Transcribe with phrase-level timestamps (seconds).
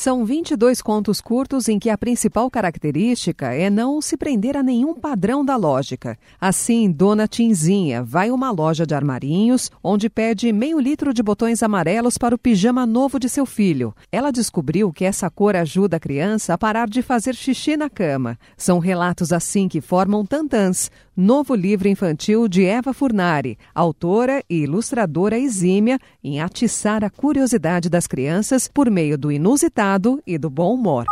[0.00, 4.94] São 22 contos curtos em que a principal característica é não se prender a nenhum
[4.94, 6.16] padrão da lógica.
[6.40, 11.64] Assim, Dona Tinzinha vai a uma loja de armarinhos onde pede meio litro de botões
[11.64, 13.92] amarelos para o pijama novo de seu filho.
[14.12, 18.38] Ela descobriu que essa cor ajuda a criança a parar de fazer xixi na cama.
[18.56, 25.36] São relatos assim que formam Tantãs, novo livro infantil de Eva Furnari, autora e ilustradora
[25.36, 31.06] exímia em atiçar a curiosidade das crianças por meio do inusitado e do bom humor.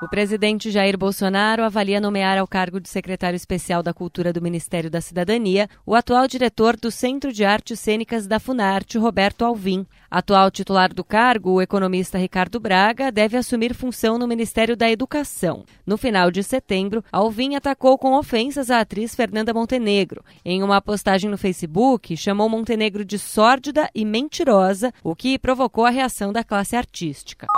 [0.00, 4.88] O presidente Jair Bolsonaro avalia nomear ao cargo de secretário especial da Cultura do Ministério
[4.88, 9.84] da Cidadania o atual diretor do Centro de Artes Cênicas da Funarte, Roberto Alvim.
[10.08, 15.64] Atual titular do cargo, o economista Ricardo Braga, deve assumir função no Ministério da Educação.
[15.84, 20.24] No final de setembro, Alvim atacou com ofensas a atriz Fernanda Montenegro.
[20.44, 25.90] Em uma postagem no Facebook, chamou Montenegro de sórdida e mentirosa, o que provocou a
[25.90, 27.48] reação da classe artística.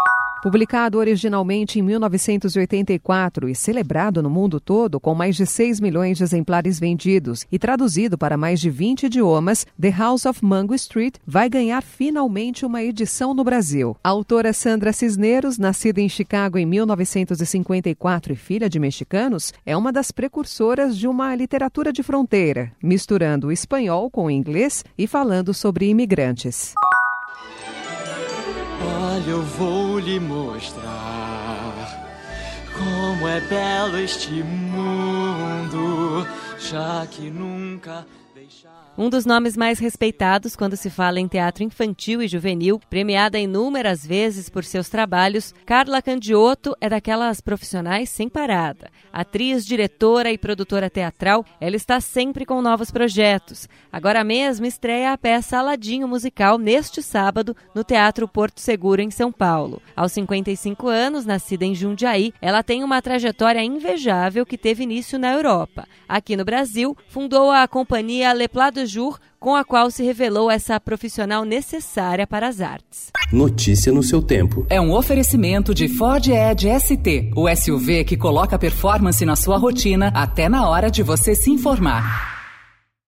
[0.42, 6.24] Publicado originalmente em 1984 e celebrado no mundo todo com mais de 6 milhões de
[6.24, 11.50] exemplares vendidos e traduzido para mais de 20 idiomas, The House of Mango Street vai
[11.50, 13.94] ganhar finalmente uma edição no Brasil.
[14.02, 19.92] A autora Sandra Cisneros, nascida em Chicago em 1954 e filha de mexicanos, é uma
[19.92, 25.52] das precursoras de uma literatura de fronteira, misturando o espanhol com o inglês e falando
[25.52, 26.72] sobre imigrantes.
[29.26, 32.00] Eu vou lhe mostrar
[32.76, 36.26] como é belo este mundo,
[36.61, 38.06] já que nunca
[38.98, 44.05] um dos nomes mais respeitados quando se fala em teatro infantil e juvenil, premiada inúmeras
[44.05, 48.91] vezes por seus trabalhos, Carla Candiotto é daquelas profissionais sem parada.
[49.12, 53.69] Atriz, diretora e produtora teatral, ela está sempre com novos projetos.
[53.91, 59.32] Agora mesmo estreia a peça Aladinho musical neste sábado no Teatro Porto Seguro em São
[59.32, 59.81] Paulo.
[59.97, 65.32] Aos 55 anos, nascida em Jundiaí, ela tem uma trajetória invejável que teve início na
[65.32, 65.88] Europa.
[66.09, 70.50] Aqui no Brasil, fundou a companhia Le Plat de Jour, com a qual se revelou
[70.50, 73.12] essa profissional necessária para as artes.
[73.33, 74.66] Notícia no seu tempo.
[74.69, 80.09] É um oferecimento de Ford Edge ST, o SUV que coloca performance na sua rotina
[80.12, 82.39] até na hora de você se informar.